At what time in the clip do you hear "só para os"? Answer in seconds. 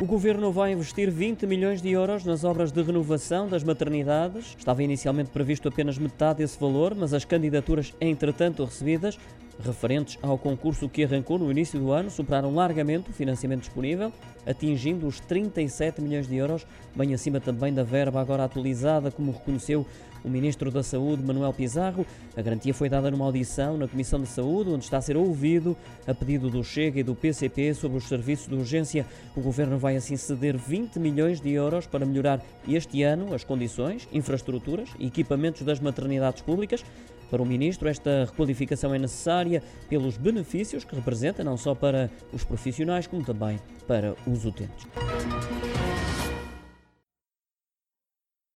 41.56-42.44